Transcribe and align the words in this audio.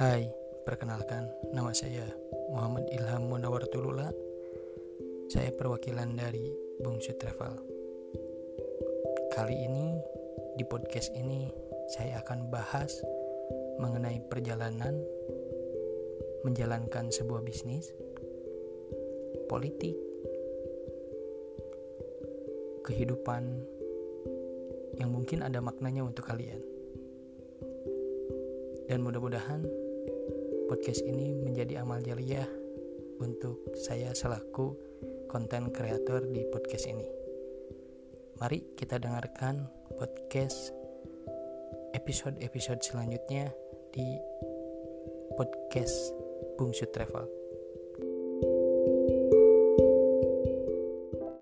Hai, 0.00 0.32
perkenalkan 0.64 1.28
nama 1.52 1.76
saya 1.76 2.08
Muhammad 2.48 2.88
Ilham 2.88 3.28
Munawar 3.28 3.68
Tulula. 3.68 4.08
Saya 5.28 5.52
perwakilan 5.52 6.16
dari 6.16 6.48
Bungsu 6.80 7.12
Travel. 7.20 7.60
Kali 9.36 9.60
ini 9.60 10.00
di 10.56 10.64
podcast 10.64 11.12
ini 11.12 11.52
saya 11.92 12.24
akan 12.24 12.48
bahas 12.48 12.96
mengenai 13.76 14.24
perjalanan 14.24 14.96
menjalankan 16.48 17.12
sebuah 17.12 17.44
bisnis, 17.44 17.92
politik, 19.52 20.00
kehidupan 22.88 23.68
yang 24.96 25.12
mungkin 25.12 25.44
ada 25.44 25.60
maknanya 25.60 26.08
untuk 26.08 26.24
kalian. 26.24 26.64
Dan 28.88 29.04
mudah-mudahan 29.04 29.89
podcast 30.70 31.02
ini 31.02 31.34
menjadi 31.34 31.82
amal 31.82 31.98
jariah 31.98 32.46
untuk 33.18 33.58
saya 33.74 34.14
selaku 34.14 34.78
konten 35.26 35.74
kreator 35.74 36.22
di 36.30 36.46
podcast 36.46 36.86
ini. 36.86 37.10
Mari 38.38 38.78
kita 38.78 39.02
dengarkan 39.02 39.66
podcast 39.98 40.70
episode-episode 41.90 42.86
selanjutnya 42.86 43.50
di 43.90 44.14
podcast 45.34 46.14
Bungsu 46.54 46.86
Travel. 46.94 47.39